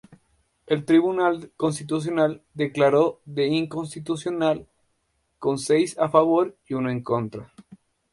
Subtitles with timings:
[0.65, 4.67] El Tribunal Constitucional declaró de inconstitucional
[5.37, 7.51] con seis a favor y uno en contra.